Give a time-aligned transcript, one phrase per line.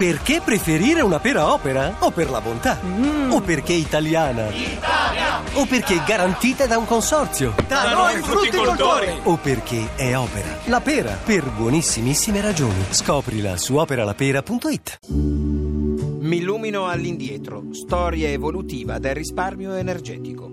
[0.00, 1.96] Perché preferire una pera opera?
[1.98, 2.80] O per la bontà?
[2.82, 3.32] Mm.
[3.32, 4.48] O perché italiana?
[4.48, 5.42] Italia!
[5.52, 7.54] O perché garantita da un consorzio?
[7.68, 9.20] Da noi frutticoltori!
[9.24, 10.56] O perché è opera?
[10.68, 12.82] La pera, per buonissimissime ragioni.
[12.88, 15.00] Scoprila su operalapera.it.
[15.08, 20.50] Mi illumino all'indietro, storia evolutiva del risparmio energetico.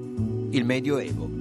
[0.50, 1.36] Il Medioevo.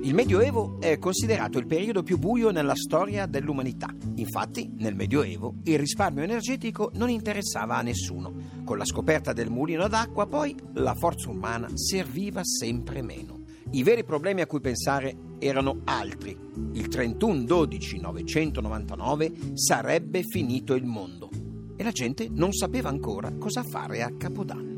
[0.00, 3.92] Il Medioevo è considerato il periodo più buio nella storia dell'umanità.
[4.14, 8.32] Infatti, nel Medioevo il risparmio energetico non interessava a nessuno.
[8.64, 13.40] Con la scoperta del mulino d'acqua, poi, la forza umana serviva sempre meno.
[13.72, 16.30] I veri problemi a cui pensare erano altri.
[16.72, 21.28] Il 31-12-999 sarebbe finito il mondo
[21.76, 24.76] e la gente non sapeva ancora cosa fare a Capodanno.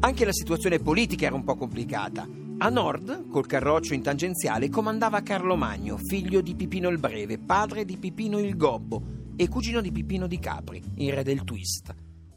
[0.00, 2.44] Anche la situazione politica era un po' complicata.
[2.58, 7.84] A nord, col carroccio in tangenziale, comandava Carlo Magno, figlio di Pipino il Breve, padre
[7.84, 9.02] di Pipino il Gobbo
[9.36, 11.94] e cugino di Pipino di Capri, il re del twist.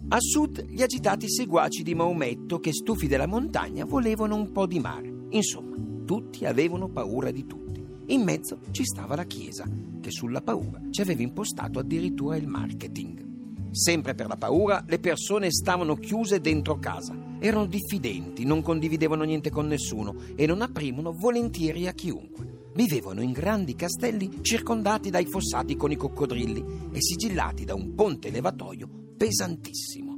[0.09, 4.79] A sud, gli agitati seguaci di Maometto che, stufi della montagna, volevano un po' di
[4.79, 5.09] mare.
[5.29, 7.81] Insomma, tutti avevano paura di tutti.
[8.07, 9.63] In mezzo ci stava la Chiesa,
[10.01, 13.71] che sulla paura ci aveva impostato addirittura il marketing.
[13.71, 17.28] Sempre per la paura, le persone stavano chiuse dentro casa.
[17.39, 22.67] Erano diffidenti, non condividevano niente con nessuno e non aprivano volentieri a chiunque.
[22.73, 28.29] Vivevano in grandi castelli circondati dai fossati con i coccodrilli e sigillati da un ponte
[28.29, 28.87] levatoio
[29.17, 30.17] pesantissimo.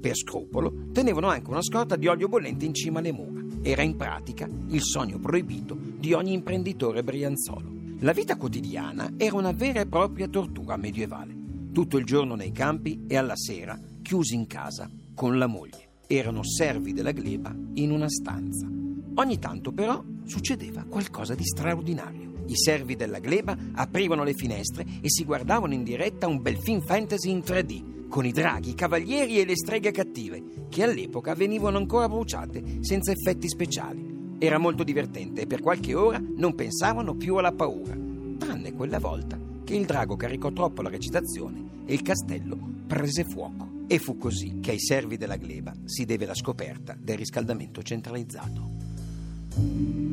[0.00, 3.42] Per scrupolo, tenevano anche una scorta di olio bollente in cima alle mura.
[3.62, 7.74] Era in pratica il sogno proibito di ogni imprenditore brianzolo.
[8.00, 11.36] La vita quotidiana era una vera e propria tortura medievale
[11.76, 15.85] tutto il giorno nei campi e alla sera chiusi in casa con la moglie.
[16.08, 18.68] Erano servi della gleba in una stanza.
[19.14, 22.44] Ogni tanto però succedeva qualcosa di straordinario.
[22.46, 26.80] I servi della gleba aprivano le finestre e si guardavano in diretta un bel film
[26.80, 31.78] fantasy in 3D con i draghi, i cavalieri e le streghe cattive, che all'epoca venivano
[31.78, 34.36] ancora bruciate senza effetti speciali.
[34.38, 37.96] Era molto divertente e per qualche ora non pensavano più alla paura,
[38.38, 43.75] tranne quella volta che il drago caricò troppo la recitazione e il castello prese fuoco.
[43.88, 50.05] E fu così che ai servi della gleba si deve la scoperta del riscaldamento centralizzato.